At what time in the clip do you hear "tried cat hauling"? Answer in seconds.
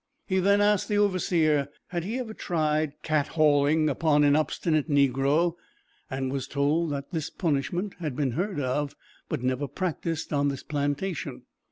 2.33-3.87